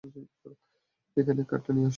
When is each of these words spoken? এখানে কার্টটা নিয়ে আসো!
এখানে 1.17 1.41
কার্টটা 1.49 1.71
নিয়ে 1.73 1.85
আসো! 1.85 1.89